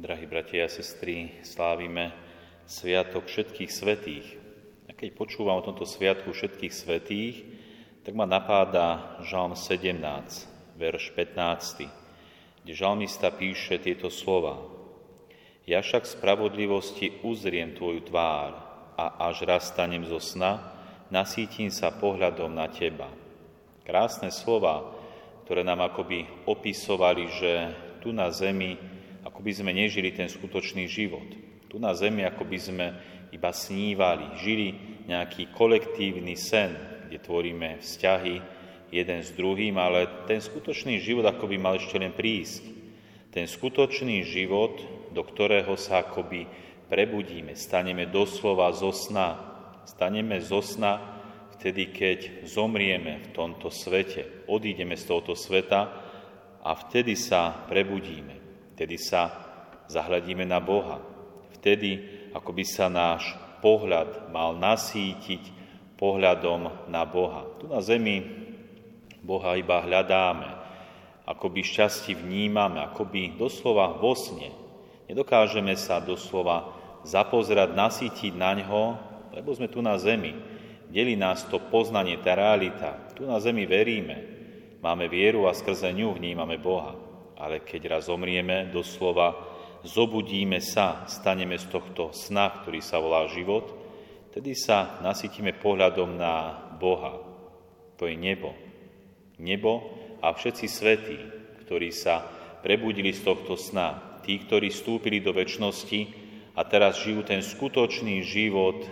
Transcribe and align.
Drahí 0.00 0.24
bratia 0.24 0.64
a 0.64 0.72
sestry, 0.72 1.44
slávime 1.44 2.08
Sviatok 2.64 3.28
všetkých 3.28 3.68
svetých. 3.68 4.32
A 4.88 4.96
keď 4.96 5.12
počúvam 5.12 5.60
o 5.60 5.66
tomto 5.68 5.84
Sviatku 5.84 6.32
všetkých 6.32 6.72
svetých, 6.72 7.44
tak 8.00 8.16
ma 8.16 8.24
napáda 8.24 9.20
Žalm 9.28 9.52
17, 9.52 10.00
verš 10.80 11.12
15, 11.12 11.84
kde 12.64 12.72
žalmista 12.72 13.28
píše 13.28 13.76
tieto 13.76 14.08
slova. 14.08 14.64
Ja 15.68 15.84
však 15.84 16.08
spravodlivosti 16.08 17.20
uzriem 17.20 17.76
Tvoju 17.76 18.00
tvár 18.08 18.56
a 18.96 19.28
až 19.28 19.44
raz 19.44 19.68
stanem 19.68 20.08
zo 20.08 20.16
sna, 20.16 20.80
nasítim 21.12 21.68
sa 21.68 21.92
pohľadom 21.92 22.48
na 22.48 22.72
Teba. 22.72 23.12
Krásne 23.84 24.32
slova, 24.32 24.96
ktoré 25.44 25.60
nám 25.60 25.92
akoby 25.92 26.24
opisovali, 26.48 27.24
že 27.36 27.52
tu 28.00 28.16
na 28.16 28.32
zemi 28.32 28.89
ako 29.24 29.40
by 29.44 29.52
sme 29.52 29.70
nežili 29.76 30.12
ten 30.12 30.28
skutočný 30.28 30.88
život. 30.88 31.26
Tu 31.70 31.76
na 31.78 31.94
zemi 31.94 32.26
ako 32.26 32.44
by 32.48 32.58
sme 32.58 32.86
iba 33.30 33.50
snívali, 33.54 34.26
žili 34.42 34.68
nejaký 35.06 35.54
kolektívny 35.54 36.34
sen, 36.34 36.74
kde 37.06 37.18
tvoríme 37.22 37.78
vzťahy 37.78 38.36
jeden 38.90 39.20
s 39.22 39.30
druhým, 39.34 39.78
ale 39.78 40.26
ten 40.26 40.42
skutočný 40.42 40.98
život 40.98 41.26
ako 41.26 41.46
by 41.46 41.56
mal 41.58 41.74
ešte 41.78 41.98
len 41.98 42.10
prísť. 42.10 42.62
Ten 43.30 43.46
skutočný 43.46 44.26
život, 44.26 44.82
do 45.14 45.22
ktorého 45.22 45.78
sa 45.78 46.02
akoby 46.02 46.50
prebudíme, 46.90 47.54
staneme 47.54 48.10
doslova 48.10 48.74
zo 48.74 48.90
sna. 48.90 49.38
Staneme 49.86 50.42
zo 50.42 50.58
sna 50.58 51.22
vtedy, 51.54 51.94
keď 51.94 52.48
zomrieme 52.48 53.22
v 53.22 53.28
tomto 53.30 53.70
svete, 53.70 54.48
odídeme 54.50 54.98
z 54.98 55.06
tohoto 55.06 55.38
sveta 55.38 55.80
a 56.64 56.70
vtedy 56.74 57.14
sa 57.14 57.68
prebudíme, 57.70 58.49
vtedy 58.80 58.96
sa 58.96 59.28
zahľadíme 59.92 60.48
na 60.48 60.56
Boha, 60.56 61.04
vtedy 61.60 62.00
ako 62.32 62.56
by 62.56 62.64
sa 62.64 62.88
náš 62.88 63.28
pohľad 63.60 64.32
mal 64.32 64.56
nasítiť 64.56 65.52
pohľadom 66.00 66.88
na 66.88 67.04
Boha. 67.04 67.44
Tu 67.60 67.68
na 67.68 67.84
zemi 67.84 68.24
Boha 69.20 69.60
iba 69.60 69.84
hľadáme, 69.84 70.48
akoby 71.28 71.60
šťastie 71.60 72.16
vnímame, 72.16 72.80
akoby 72.80 73.36
doslova 73.36 74.00
vo 74.00 74.16
sne. 74.16 74.48
Nedokážeme 75.12 75.76
sa 75.76 76.00
doslova 76.00 76.72
zapozerať, 77.04 77.76
nasítiť 77.76 78.32
na 78.32 78.56
ňo, 78.56 78.96
lebo 79.36 79.52
sme 79.52 79.68
tu 79.68 79.84
na 79.84 80.00
zemi 80.00 80.32
delí 80.88 81.20
nás 81.20 81.44
to 81.52 81.60
poznanie, 81.68 82.16
tá 82.24 82.32
realita. 82.32 82.96
Tu 83.12 83.28
na 83.28 83.36
zemi 83.44 83.68
veríme, 83.68 84.16
máme 84.80 85.04
vieru 85.04 85.44
a 85.44 85.52
skrze 85.52 85.92
ňu 85.92 86.16
vnímame 86.16 86.56
Boha. 86.56 87.09
Ale 87.40 87.64
keď 87.64 87.96
raz 87.96 88.12
zomrieme, 88.12 88.68
doslova 88.68 89.32
zobudíme 89.80 90.60
sa, 90.60 91.08
staneme 91.08 91.56
z 91.56 91.72
tohto 91.72 92.12
sna, 92.12 92.52
ktorý 92.60 92.84
sa 92.84 93.00
volá 93.00 93.24
život, 93.32 93.72
tedy 94.30 94.52
sa 94.52 95.00
nasytíme 95.00 95.56
pohľadom 95.56 96.20
na 96.20 96.52
Boha. 96.76 97.16
To 97.96 98.04
je 98.04 98.16
nebo. 98.16 98.52
Nebo 99.40 99.88
a 100.20 100.36
všetci 100.36 100.66
svetí, 100.68 101.18
ktorí 101.64 101.88
sa 101.96 102.28
prebudili 102.60 103.16
z 103.16 103.24
tohto 103.24 103.56
sna, 103.56 104.20
tí, 104.20 104.36
ktorí 104.36 104.68
vstúpili 104.68 105.24
do 105.24 105.32
väčšnosti 105.32 106.00
a 106.52 106.60
teraz 106.68 107.00
žijú 107.00 107.24
ten 107.24 107.40
skutočný 107.40 108.20
život 108.20 108.84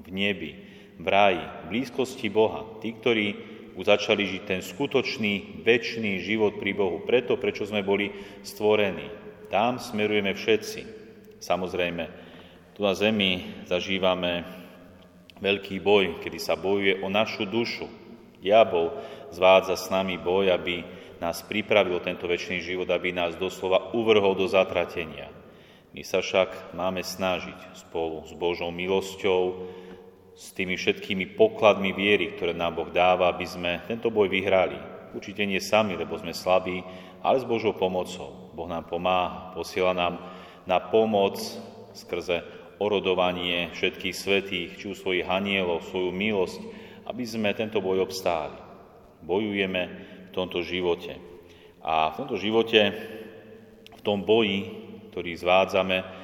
v 0.00 0.08
nebi, 0.08 0.52
v 0.96 1.06
ráji, 1.06 1.44
v 1.44 1.64
blízkosti 1.68 2.32
Boha. 2.32 2.64
Tí, 2.80 2.96
ktorí 2.96 3.51
začali 3.80 4.28
žiť 4.28 4.42
ten 4.44 4.60
skutočný, 4.60 5.64
väčší 5.64 6.20
život 6.20 6.60
pri 6.60 6.76
Bohu. 6.76 7.00
Preto, 7.08 7.40
prečo 7.40 7.64
sme 7.64 7.80
boli 7.80 8.12
stvorení. 8.44 9.08
Tam 9.48 9.80
smerujeme 9.80 10.36
všetci. 10.36 10.80
Samozrejme, 11.40 12.04
tu 12.76 12.84
na 12.84 12.92
zemi 12.92 13.64
zažívame 13.64 14.44
veľký 15.40 15.82
boj, 15.82 16.22
kedy 16.22 16.38
sa 16.38 16.54
bojuje 16.56 17.02
o 17.02 17.08
našu 17.08 17.48
dušu. 17.48 17.88
Diabol 18.40 18.94
zvádza 19.34 19.76
s 19.76 19.90
nami 19.90 20.16
boj, 20.18 20.52
aby 20.52 20.84
nás 21.22 21.42
pripravil 21.46 22.02
tento 22.02 22.26
väčší 22.26 22.62
život, 22.62 22.90
aby 22.90 23.14
nás 23.14 23.38
doslova 23.38 23.94
uvrhol 23.94 24.34
do 24.34 24.50
zatratenia. 24.50 25.30
My 25.92 26.02
sa 26.02 26.24
však 26.24 26.72
máme 26.72 27.04
snažiť 27.04 27.76
spolu 27.76 28.24
s 28.24 28.32
Božou 28.32 28.72
milosťou, 28.72 29.68
s 30.32 30.56
tými 30.56 30.80
všetkými 30.80 31.36
pokladmi 31.36 31.92
viery, 31.92 32.32
ktoré 32.34 32.56
nám 32.56 32.80
Boh 32.80 32.90
dáva, 32.90 33.28
aby 33.28 33.44
sme 33.44 33.84
tento 33.84 34.08
boj 34.08 34.32
vyhrali. 34.32 34.76
Určite 35.12 35.44
nie 35.44 35.60
sami, 35.60 35.92
lebo 35.92 36.16
sme 36.16 36.32
slabí, 36.32 36.80
ale 37.20 37.36
s 37.36 37.46
Božou 37.46 37.76
pomocou. 37.76 38.52
Boh 38.56 38.68
nám 38.68 38.88
pomáha, 38.88 39.52
posiela 39.52 39.92
nám 39.92 40.24
na 40.64 40.80
pomoc 40.80 41.36
skrze 41.92 42.40
orodovanie 42.80 43.70
všetkých 43.76 44.16
svetých, 44.16 44.70
či 44.80 44.84
u 44.90 44.96
svojich 44.96 45.28
anielov, 45.28 45.86
svoju 45.86 46.10
milosť, 46.10 46.60
aby 47.06 47.22
sme 47.28 47.52
tento 47.52 47.78
boj 47.84 48.02
obstáli. 48.02 48.56
Bojujeme 49.22 49.82
v 50.28 50.30
tomto 50.34 50.64
živote. 50.64 51.20
A 51.84 52.10
v 52.10 52.24
tomto 52.24 52.40
živote, 52.40 52.80
v 53.94 54.00
tom 54.02 54.24
boji, 54.24 54.66
ktorý 55.12 55.30
zvádzame, 55.36 56.21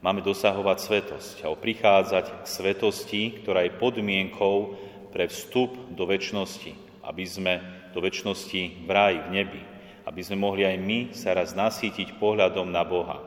máme 0.00 0.24
dosahovať 0.24 0.78
svetosť 0.80 1.36
a 1.44 1.52
prichádzať 1.52 2.26
k 2.42 2.44
svetosti, 2.48 3.22
ktorá 3.44 3.68
je 3.68 3.76
podmienkou 3.76 4.76
pre 5.12 5.28
vstup 5.28 5.76
do 5.92 6.08
väčšnosti, 6.08 6.72
aby 7.04 7.24
sme 7.28 7.60
do 7.92 8.00
väčšnosti 8.00 8.86
v 8.86 8.90
ráji, 8.90 9.18
v 9.28 9.30
nebi, 9.30 9.62
aby 10.08 10.20
sme 10.24 10.40
mohli 10.40 10.64
aj 10.64 10.76
my 10.80 10.98
sa 11.12 11.36
raz 11.36 11.52
nasítiť 11.52 12.16
pohľadom 12.16 12.72
na 12.72 12.80
Boha. 12.86 13.20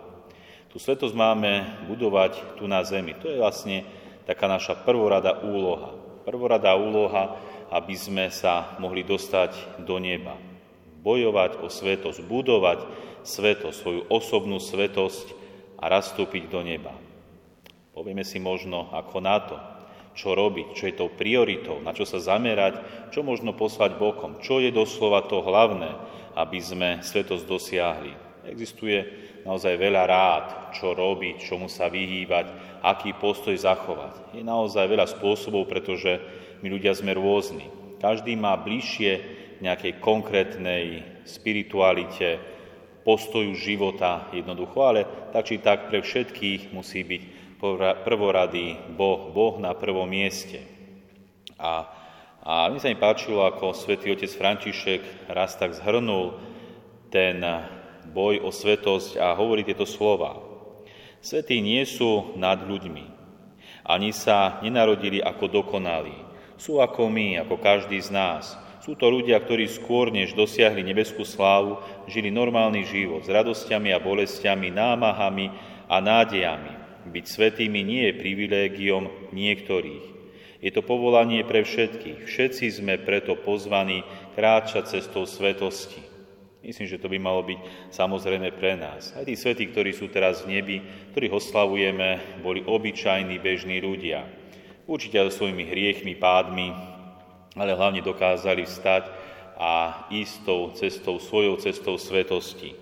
Tu 0.74 0.82
svetosť 0.82 1.14
máme 1.14 1.86
budovať 1.86 2.58
tu 2.58 2.66
na 2.66 2.82
zemi. 2.82 3.14
To 3.22 3.30
je 3.30 3.38
vlastne 3.38 3.86
taká 4.26 4.50
naša 4.50 4.74
prvorada 4.82 5.46
úloha. 5.46 5.94
Prvorada 6.26 6.74
úloha, 6.74 7.38
aby 7.70 7.94
sme 7.94 8.34
sa 8.34 8.74
mohli 8.82 9.06
dostať 9.06 9.84
do 9.86 10.02
neba. 10.02 10.34
Bojovať 11.06 11.62
o 11.62 11.70
svetosť, 11.70 12.26
budovať 12.26 12.80
svetosť, 13.22 13.76
svoju 13.78 14.02
osobnú 14.10 14.58
svetosť, 14.58 15.43
a 15.84 15.92
raz 15.92 16.16
vstúpiť 16.16 16.48
do 16.48 16.64
neba. 16.64 16.96
Povieme 17.92 18.24
si 18.24 18.40
možno 18.40 18.88
ako 18.96 19.18
na 19.20 19.38
to, 19.44 19.60
čo 20.16 20.32
robiť, 20.32 20.68
čo 20.72 20.84
je 20.88 20.96
tou 20.96 21.12
prioritou, 21.12 21.84
na 21.84 21.92
čo 21.92 22.08
sa 22.08 22.24
zamerať, 22.24 22.80
čo 23.12 23.20
možno 23.20 23.52
poslať 23.52 24.00
bokom, 24.00 24.40
čo 24.40 24.64
je 24.64 24.72
doslova 24.72 25.28
to 25.28 25.44
hlavné, 25.44 25.92
aby 26.40 26.58
sme 26.64 26.90
svetosť 27.04 27.44
dosiahli. 27.44 28.14
Existuje 28.48 29.04
naozaj 29.44 29.76
veľa 29.76 30.04
rád, 30.08 30.46
čo 30.72 30.96
robiť, 30.96 31.44
čomu 31.44 31.68
sa 31.68 31.92
vyhýbať, 31.92 32.80
aký 32.80 33.12
postoj 33.20 33.54
zachovať. 33.60 34.40
Je 34.40 34.44
naozaj 34.46 34.88
veľa 34.88 35.08
spôsobov, 35.12 35.68
pretože 35.68 36.24
my 36.64 36.68
ľudia 36.72 36.96
sme 36.96 37.12
rôzni. 37.12 37.68
Každý 38.00 38.40
má 38.40 38.56
bližšie 38.56 39.12
nejakej 39.64 40.00
konkrétnej 40.04 41.04
spiritualite, 41.24 42.53
postoju 43.04 43.54
života 43.56 44.32
jednoducho, 44.32 44.80
ale 44.84 45.02
tak 45.36 45.48
či 45.48 45.60
tak 45.60 45.92
pre 45.92 46.00
všetkých 46.00 46.72
musí 46.72 47.04
byť 47.04 47.22
prvoradý 48.04 48.76
Boh, 48.96 49.32
Boh 49.32 49.56
na 49.60 49.72
prvom 49.72 50.08
mieste. 50.08 50.60
A, 51.56 51.88
a 52.44 52.68
mi 52.68 52.80
sa 52.80 52.92
mi 52.92 53.00
páčilo, 53.00 53.48
ako 53.48 53.72
svätý 53.72 54.12
otec 54.12 54.28
František 54.28 55.32
raz 55.32 55.56
tak 55.56 55.72
zhrnul 55.76 56.36
ten 57.08 57.40
boj 58.12 58.44
o 58.44 58.52
svetosť 58.52 59.16
a 59.16 59.32
hovorí 59.38 59.64
tieto 59.64 59.88
slova. 59.88 60.40
Svetí 61.24 61.64
nie 61.64 61.88
sú 61.88 62.36
nad 62.36 62.60
ľuďmi, 62.68 63.06
ani 63.88 64.12
sa 64.12 64.60
nenarodili 64.60 65.24
ako 65.24 65.48
dokonalí. 65.48 66.16
Sú 66.60 66.80
ako 66.80 67.08
my, 67.08 67.44
ako 67.44 67.56
každý 67.60 68.00
z 68.00 68.12
nás. 68.12 68.56
Sú 68.84 69.00
to 69.00 69.08
ľudia, 69.08 69.40
ktorí 69.40 69.72
skôr, 69.72 70.12
než 70.12 70.36
dosiahli 70.36 70.84
nebeskú 70.84 71.24
slávu, 71.24 71.80
žili 72.12 72.28
normálny 72.28 72.84
život 72.84 73.24
s 73.24 73.32
radosťami 73.32 73.96
a 73.96 74.04
bolestiami, 74.04 74.76
námahami 74.76 75.48
a 75.88 76.04
nádejami. 76.04 76.84
Byť 77.08 77.26
svetými 77.32 77.80
nie 77.80 78.12
je 78.12 78.20
privilégiom 78.20 79.32
niektorých. 79.32 80.06
Je 80.60 80.72
to 80.72 80.84
povolanie 80.84 81.48
pre 81.48 81.64
všetkých. 81.64 82.28
Všetci 82.28 82.84
sme 82.84 83.00
preto 83.00 83.40
pozvaní 83.40 84.04
kráčať 84.36 85.00
cestou 85.00 85.24
svetosti. 85.24 86.04
Myslím, 86.60 86.88
že 86.88 87.00
to 87.00 87.08
by 87.08 87.20
malo 87.20 87.44
byť 87.44 87.60
samozrejme 87.88 88.52
pre 88.56 88.76
nás. 88.76 89.16
Aj 89.16 89.24
tí 89.24 89.36
svetí, 89.40 89.72
ktorí 89.72 89.96
sú 89.96 90.12
teraz 90.12 90.44
v 90.44 90.60
nebi, 90.60 90.84
ktorých 91.16 91.36
oslavujeme, 91.36 92.40
boli 92.44 92.60
obyčajní 92.64 93.40
bežní 93.40 93.80
ľudia. 93.80 94.28
Určite 94.88 95.24
so 95.28 95.44
svojimi 95.44 95.68
hriechmi, 95.72 96.16
pádmi, 96.20 96.93
ale 97.54 97.78
hlavne 97.78 98.02
dokázali 98.02 98.66
vstať 98.66 99.04
a 99.58 100.06
ísť 100.10 100.36
tou 100.46 100.62
cestou, 100.74 101.16
svojou 101.22 101.62
cestou 101.62 101.96
svetosti. 102.02 102.74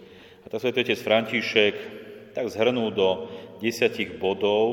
A 0.44 0.50
tak 0.50 0.64
otec 0.64 0.98
František 0.98 1.76
tak 2.32 2.48
zhrnul 2.48 2.96
do 2.96 3.28
desiatich 3.60 4.16
bodov 4.16 4.68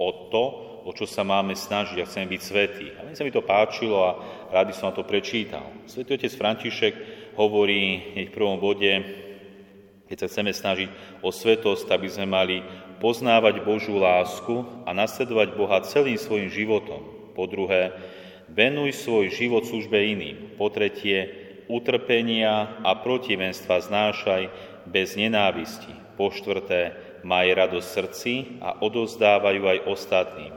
o 0.00 0.10
to, 0.32 0.44
o 0.88 0.90
čo 0.96 1.04
sa 1.04 1.20
máme 1.20 1.52
snažiť 1.52 2.00
a 2.00 2.08
chceme 2.08 2.32
byť 2.32 2.40
svetí. 2.40 2.88
A 2.96 3.04
mne 3.04 3.12
sa 3.12 3.24
mi 3.24 3.28
to 3.28 3.44
páčilo 3.44 4.00
a 4.00 4.16
rád 4.48 4.72
by 4.72 4.74
som 4.74 4.88
na 4.90 4.96
to 4.96 5.04
prečítal. 5.04 5.68
Svetý 5.84 6.16
otec 6.16 6.32
František 6.32 6.94
hovorí 7.36 8.16
v 8.16 8.32
prvom 8.32 8.56
bode, 8.56 8.88
Keď 10.08 10.16
sa 10.18 10.26
chceme 10.26 10.50
snažiť 10.50 10.88
o 11.22 11.30
svetosť, 11.30 11.86
aby 11.86 12.08
sme 12.10 12.26
mali 12.26 12.56
poznávať 12.98 13.62
Božú 13.62 13.94
lásku 13.94 14.66
a 14.82 14.90
nasledovať 14.90 15.54
Boha 15.54 15.78
celým 15.86 16.18
svojim 16.18 16.50
životom. 16.50 17.30
Po 17.38 17.46
druhé, 17.46 17.94
venuj 18.50 18.94
svoj 18.94 19.30
život 19.30 19.66
službe 19.66 19.96
iným. 19.96 20.58
Po 20.58 20.68
tretie, 20.68 21.30
utrpenia 21.70 22.82
a 22.82 22.98
protivenstva 22.98 23.78
znášaj 23.80 24.50
bez 24.90 25.14
nenávisti. 25.14 25.94
Po 26.18 26.34
štvrté, 26.34 26.98
maj 27.22 27.46
radosť 27.48 27.88
srdci 27.88 28.32
a 28.60 28.82
odozdávajú 28.82 29.62
aj 29.64 29.78
ostatným. 29.86 30.52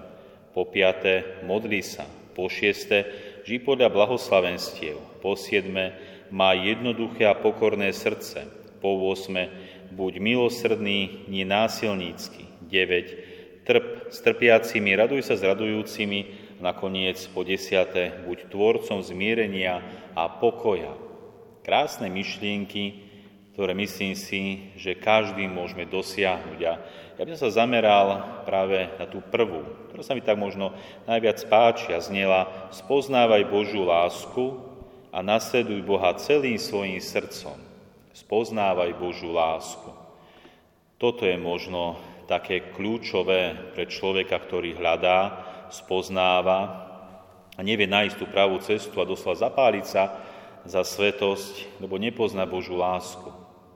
Po 0.52 0.66
piaté, 0.68 1.44
modli 1.46 1.86
sa. 1.86 2.06
Po 2.34 2.50
šieste, 2.50 3.06
ži 3.46 3.62
podľa 3.62 3.94
blahoslavenstiev. 3.94 4.98
Po 5.22 5.38
siedme, 5.38 5.94
má 6.34 6.58
jednoduché 6.58 7.30
a 7.30 7.38
pokorné 7.38 7.94
srdce 7.94 8.64
po 8.84 9.00
8. 9.00 9.96
Buď 9.96 10.20
milosrdný, 10.20 11.30
nie 11.32 11.48
násilnícky. 11.48 12.52
9. 12.68 13.64
Trp 13.64 14.12
s 14.12 14.20
trpiacimi, 14.20 14.92
raduj 14.92 15.24
sa 15.24 15.40
s 15.40 15.46
radujúcimi. 15.46 16.43
Nakoniec 16.64 17.20
po 17.36 17.44
10. 17.44 18.24
Buď 18.24 18.48
tvorcom 18.48 19.04
zmierenia 19.04 19.84
a 20.16 20.32
pokoja. 20.32 20.96
Krásne 21.68 22.08
myšlienky, 22.08 23.04
ktoré 23.52 23.76
myslím 23.76 24.16
si, 24.16 24.72
že 24.80 24.96
každý 24.96 25.44
môžeme 25.52 25.84
dosiahnuť. 25.84 26.60
A 26.64 26.74
ja 27.20 27.24
by 27.28 27.36
som 27.36 27.52
sa 27.52 27.68
zameral 27.68 28.40
práve 28.48 28.88
na 28.96 29.04
tú 29.04 29.20
prvú, 29.20 29.92
ktorá 29.92 30.08
sa 30.08 30.16
mi 30.16 30.24
tak 30.24 30.40
možno 30.40 30.72
najviac 31.04 31.44
páči 31.52 31.92
a 31.92 32.00
znela 32.00 32.72
spoznávaj 32.72 33.44
Božú 33.52 33.84
lásku 33.84 34.64
a 35.12 35.20
nasleduj 35.20 35.84
Boha 35.84 36.16
celým 36.16 36.56
svojim 36.56 37.04
srdcom 37.04 37.74
spoznávaj 38.14 38.94
Božú 39.02 39.34
lásku. 39.34 39.90
Toto 41.02 41.26
je 41.26 41.36
možno 41.36 41.98
také 42.30 42.72
kľúčové 42.72 43.74
pre 43.76 43.90
človeka, 43.90 44.40
ktorý 44.40 44.78
hľadá, 44.78 45.52
spoznáva 45.74 46.88
a 47.58 47.62
nevie 47.66 47.90
nájsť 47.90 48.16
tú 48.18 48.26
pravú 48.30 48.62
cestu 48.62 49.02
a 49.02 49.10
doslova 49.10 49.38
zapáliť 49.38 49.86
sa 49.86 50.22
za 50.64 50.86
svetosť, 50.86 51.82
lebo 51.84 52.00
nepozná 52.00 52.48
Božú 52.48 52.80
lásku. 52.80 53.30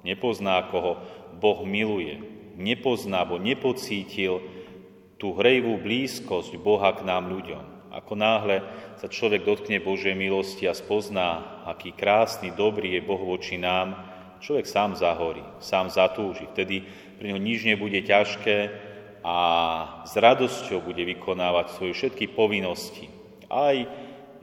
Nepozná, 0.07 0.63
koho 0.71 1.03
Boh 1.35 1.65
miluje. 1.67 2.21
Nepozná, 2.55 3.27
bo 3.27 3.41
nepocítil 3.41 4.39
tú 5.17 5.33
hrejvú 5.35 5.81
blízkosť 5.81 6.55
Boha 6.61 6.94
k 6.95 7.03
nám 7.03 7.27
ľuďom. 7.27 7.91
Ako 7.91 8.13
náhle 8.13 8.61
sa 9.01 9.09
človek 9.09 9.41
dotkne 9.41 9.81
Božej 9.81 10.13
milosti 10.13 10.69
a 10.69 10.77
spozná, 10.77 11.61
aký 11.65 11.91
krásny, 11.91 12.53
dobrý 12.53 12.97
je 12.97 13.01
Boh 13.01 13.19
voči 13.19 13.57
nám, 13.57 13.97
človek 14.39 14.69
sám 14.69 14.93
zahorí, 14.93 15.41
sám 15.57 15.89
zatúži. 15.89 16.45
Vtedy 16.53 16.85
pri 17.17 17.33
ňom 17.33 17.41
nič 17.41 17.65
nebude 17.65 17.97
ťažké 18.05 18.87
a 19.25 19.37
s 20.05 20.13
radosťou 20.13 20.83
bude 20.85 21.03
vykonávať 21.03 21.75
svoje 21.75 21.93
všetky 21.93 22.31
povinnosti. 22.33 23.09
Aj 23.47 23.75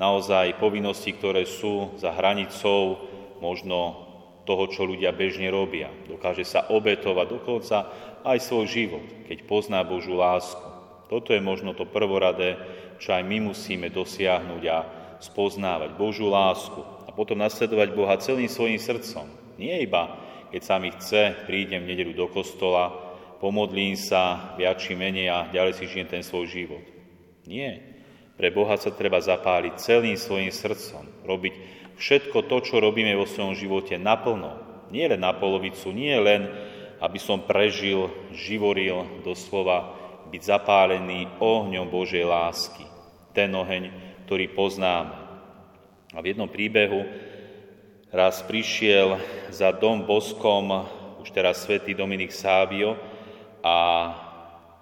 naozaj 0.01 0.59
povinnosti, 0.59 1.15
ktoré 1.15 1.47
sú 1.47 1.95
za 2.01 2.11
hranicou 2.11 2.99
možno 3.39 4.05
toho, 4.45 4.69
čo 4.69 4.85
ľudia 4.85 5.15
bežne 5.15 5.49
robia. 5.49 5.89
Dokáže 6.09 6.45
sa 6.45 6.69
obetovať 6.69 7.27
dokonca 7.31 7.77
aj 8.25 8.39
svoj 8.41 8.67
život, 8.69 9.07
keď 9.29 9.39
pozná 9.49 9.81
Božú 9.85 10.17
lásku. 10.17 10.65
Toto 11.09 11.33
je 11.33 11.41
možno 11.41 11.73
to 11.73 11.89
prvoradé, 11.89 12.57
čo 13.01 13.17
aj 13.17 13.25
my 13.25 13.53
musíme 13.53 13.89
dosiahnuť 13.93 14.63
a 14.69 14.79
spoznávať 15.21 15.97
Božú 15.97 16.29
lásku 16.29 16.81
a 16.81 17.11
potom 17.13 17.41
nasledovať 17.41 17.89
Boha 17.97 18.17
celým 18.21 18.49
svojim 18.49 18.81
srdcom, 18.81 19.45
nie 19.57 19.87
iba, 19.87 20.19
keď 20.51 20.63
sa 20.63 20.77
mi 20.83 20.91
chce, 20.91 21.47
prídem 21.47 21.83
v 21.83 21.95
nedelu 21.95 22.13
do 22.15 22.27
kostola, 22.31 22.91
pomodlím 23.45 23.93
sa 23.93 24.57
viac 24.57 24.81
či 24.81 24.97
menej 24.97 25.29
a 25.29 25.53
ďalej 25.53 25.77
si 25.77 25.85
žijem 25.85 26.09
ten 26.09 26.25
svoj 26.25 26.49
život. 26.49 26.81
Nie. 27.45 27.93
Pre 28.41 28.49
Boha 28.49 28.81
sa 28.81 28.89
treba 28.89 29.21
zapáliť 29.21 29.77
celým 29.77 30.17
svojim 30.17 30.49
srdcom, 30.49 31.05
robiť 31.29 31.53
všetko 32.01 32.49
to, 32.49 32.57
čo 32.65 32.81
robíme 32.81 33.13
vo 33.13 33.29
svojom 33.29 33.53
živote 33.53 34.01
naplno. 34.01 34.57
Nie 34.89 35.13
len 35.13 35.21
na 35.21 35.37
polovicu, 35.37 35.93
nie 35.93 36.17
len, 36.17 36.49
aby 37.05 37.21
som 37.21 37.45
prežil, 37.45 38.09
živoril, 38.33 39.21
doslova 39.21 39.93
byť 40.33 40.41
zapálený 40.41 41.29
ohňom 41.37 41.93
Božej 41.93 42.25
lásky. 42.25 42.89
Ten 43.37 43.53
oheň, 43.53 43.93
ktorý 44.25 44.57
poznáme. 44.57 45.21
A 46.17 46.19
v 46.25 46.33
jednom 46.33 46.49
príbehu 46.49 47.05
raz 48.09 48.41
prišiel 48.41 49.21
za 49.53 49.69
dom 49.69 50.09
boskom 50.09 50.89
už 51.21 51.29
teraz 51.29 51.61
svätý 51.61 51.93
Dominik 51.93 52.33
Sávio 52.33 53.14
a 53.65 53.77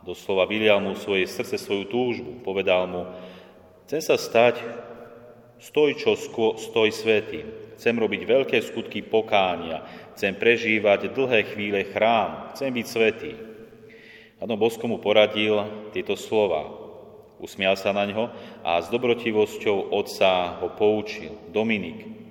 doslova 0.03 0.43
vylial 0.51 0.83
mu 0.83 0.99
svoje 0.99 1.31
srdce, 1.31 1.55
svoju 1.55 1.87
túžbu. 1.87 2.43
Povedal 2.43 2.91
mu, 2.91 3.07
chcem 3.87 4.03
sa 4.03 4.19
stať 4.19 4.59
stoj, 5.63 5.95
čo 5.95 6.19
stoj 6.59 6.91
svetým. 6.91 7.47
Chcem 7.79 7.95
robiť 7.95 8.23
veľké 8.27 8.59
skutky 8.59 9.07
pokánia. 9.07 9.87
Chcem 10.19 10.35
prežívať 10.35 11.15
dlhé 11.15 11.55
chvíle 11.55 11.87
chrám. 11.95 12.51
Chcem 12.55 12.75
byť 12.75 12.87
svetý. 12.87 13.33
A 14.43 14.47
Dom 14.47 14.59
Bosko 14.59 14.91
mu 14.91 14.99
poradil 14.99 15.63
tieto 15.95 16.19
slova. 16.19 16.67
Usmial 17.43 17.75
sa 17.75 17.91
na 17.91 18.07
ňo 18.07 18.31
a 18.63 18.79
s 18.79 18.91
dobrotivosťou 18.91 19.95
otca 19.95 20.63
ho 20.63 20.75
poučil. 20.79 21.35
Dominik, 21.51 22.22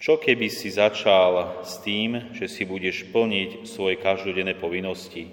čo 0.00 0.16
keby 0.16 0.48
si 0.48 0.72
začal 0.72 1.60
s 1.60 1.76
tým, 1.84 2.32
že 2.32 2.48
si 2.48 2.64
budeš 2.64 3.04
plniť 3.12 3.68
svoje 3.68 4.00
každodenné 4.00 4.56
povinnosti? 4.56 5.28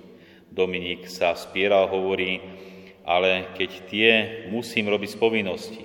Dominik 0.51 1.07
sa 1.07 1.31
spieral, 1.39 1.87
hovorí, 1.87 2.43
ale 3.07 3.55
keď 3.55 3.71
tie 3.87 4.11
musím 4.51 4.91
robiť 4.91 5.15
z 5.15 5.17
povinnosti. 5.23 5.83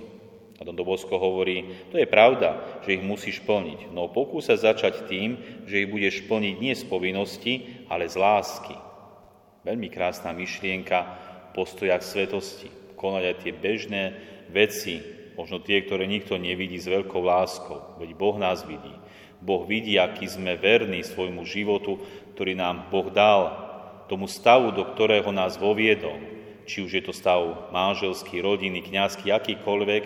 A 0.58 0.66
Don 0.66 0.74
Bosko 0.74 1.14
hovorí, 1.14 1.86
to 1.90 1.98
je 1.98 2.10
pravda, 2.10 2.82
že 2.82 2.98
ich 2.98 3.02
musíš 3.02 3.42
plniť, 3.42 3.94
no 3.94 4.10
pokúsa 4.10 4.58
začať 4.58 5.06
tým, 5.06 5.38
že 5.66 5.86
ich 5.86 5.90
budeš 5.90 6.26
plniť 6.26 6.54
nie 6.58 6.74
z 6.74 6.82
povinnosti, 6.86 7.86
ale 7.86 8.10
z 8.10 8.18
lásky. 8.18 8.74
Veľmi 9.62 9.90
krásna 9.94 10.34
myšlienka 10.34 10.98
postoja 11.54 11.98
k 11.98 12.06
svetosti. 12.06 12.68
Konať 12.98 13.22
aj 13.30 13.36
tie 13.46 13.52
bežné 13.54 14.02
veci, 14.50 15.21
možno 15.38 15.60
tie, 15.60 15.82
ktoré 15.82 16.04
nikto 16.04 16.36
nevidí 16.36 16.76
s 16.76 16.90
veľkou 16.90 17.22
láskou, 17.22 17.96
veď 18.00 18.10
Boh 18.16 18.36
nás 18.36 18.64
vidí. 18.64 18.92
Boh 19.42 19.66
vidí, 19.66 19.98
aký 19.98 20.30
sme 20.30 20.54
verní 20.54 21.02
svojmu 21.02 21.42
životu, 21.42 21.98
ktorý 22.38 22.54
nám 22.54 22.88
Boh 22.94 23.10
dal, 23.10 23.70
tomu 24.06 24.30
stavu, 24.30 24.70
do 24.70 24.86
ktorého 24.94 25.32
nás 25.34 25.58
voviedol. 25.58 26.20
Či 26.62 26.86
už 26.86 26.92
je 26.94 27.02
to 27.02 27.10
stav 27.10 27.72
manželský, 27.74 28.38
rodiny, 28.38 28.86
kňazský, 28.86 29.34
akýkoľvek. 29.34 30.04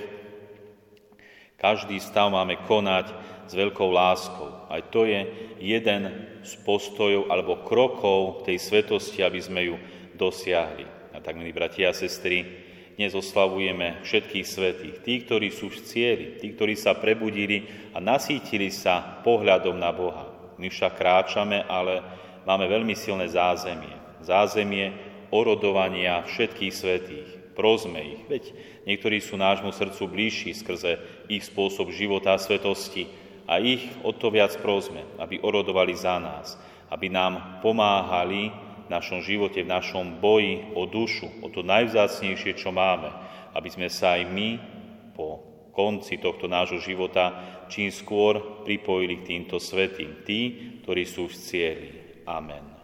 Každý 1.60 2.00
stav 2.00 2.32
máme 2.32 2.56
konať 2.64 3.12
s 3.44 3.52
veľkou 3.52 3.88
láskou. 3.92 4.66
Aj 4.72 4.80
to 4.88 5.04
je 5.04 5.26
jeden 5.60 6.02
z 6.40 6.52
postojov 6.64 7.28
alebo 7.28 7.60
krokov 7.64 8.48
tej 8.48 8.56
svetosti, 8.56 9.20
aby 9.20 9.40
sme 9.40 9.60
ju 9.68 9.76
dosiahli. 10.16 10.84
A 11.12 11.20
tak, 11.20 11.36
milí 11.36 11.52
bratia 11.52 11.92
a 11.92 11.96
sestry, 11.96 12.65
dnes 12.96 13.12
oslavujeme 13.12 14.00
všetkých 14.08 14.46
svetých, 14.48 14.96
tí, 15.04 15.20
ktorí 15.20 15.52
sú 15.52 15.68
v 15.68 15.84
cieli, 15.84 16.26
tí, 16.40 16.56
ktorí 16.56 16.72
sa 16.80 16.96
prebudili 16.96 17.68
a 17.92 18.00
nasítili 18.00 18.72
sa 18.72 19.20
pohľadom 19.20 19.76
na 19.76 19.92
Boha. 19.92 20.32
My 20.56 20.72
však 20.72 20.96
kráčame, 20.96 21.60
ale 21.68 22.00
máme 22.48 22.64
veľmi 22.64 22.96
silné 22.96 23.28
zázemie. 23.28 23.92
Zázemie 24.24 24.96
orodovania 25.28 26.24
všetkých 26.24 26.72
svetých. 26.72 27.28
Prosme 27.52 28.00
ich, 28.00 28.20
veď 28.28 28.44
niektorí 28.88 29.20
sú 29.20 29.36
nášmu 29.36 29.76
srdcu 29.76 30.08
blížší 30.08 30.56
skrze 30.56 30.96
ich 31.28 31.44
spôsob 31.44 31.92
života 31.92 32.32
a 32.32 32.40
svetosti 32.40 33.08
a 33.44 33.60
ich 33.60 33.84
o 34.04 34.12
to 34.16 34.32
viac 34.32 34.56
prosme, 34.60 35.04
aby 35.20 35.40
orodovali 35.40 35.92
za 35.92 36.16
nás, 36.16 36.56
aby 36.88 37.12
nám 37.12 37.60
pomáhali 37.60 38.52
v 38.86 38.92
našom 38.94 39.20
živote, 39.22 39.66
v 39.66 39.72
našom 39.72 40.22
boji 40.22 40.72
o 40.78 40.86
dušu, 40.86 41.42
o 41.42 41.50
to 41.50 41.66
najvzácnejšie, 41.66 42.54
čo 42.54 42.70
máme, 42.70 43.10
aby 43.52 43.68
sme 43.70 43.90
sa 43.90 44.18
aj 44.18 44.22
my 44.30 44.48
po 45.12 45.42
konci 45.76 46.16
tohto 46.16 46.48
nášho 46.48 46.80
života 46.80 47.56
čím 47.68 47.90
skôr 47.90 48.62
pripojili 48.62 49.20
k 49.20 49.26
týmto 49.34 49.58
svetým, 49.58 50.22
tí, 50.22 50.40
ktorí 50.82 51.02
sú 51.04 51.26
v 51.26 51.34
cieli. 51.36 51.90
Amen. 52.26 52.75